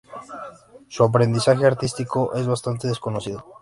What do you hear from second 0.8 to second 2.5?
Su aprendizaje artístico es